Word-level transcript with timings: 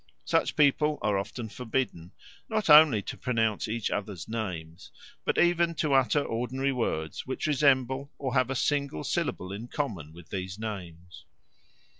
Such 0.25 0.55
people 0.55 0.97
are 1.03 1.15
often 1.19 1.47
forbidden, 1.47 2.11
not 2.49 2.71
only 2.71 3.03
to 3.03 3.15
pronounce 3.19 3.67
each 3.67 3.91
other's 3.91 4.27
names, 4.27 4.89
but 5.25 5.37
even 5.37 5.75
to 5.75 5.93
utter 5.93 6.23
ordinary 6.23 6.71
words 6.73 7.27
which 7.27 7.45
resemble 7.45 8.11
or 8.17 8.33
have 8.33 8.49
a 8.49 8.55
single 8.55 9.03
syllable 9.03 9.51
in 9.51 9.67
common 9.67 10.11
with 10.11 10.31
these 10.31 10.57
names. 10.57 11.25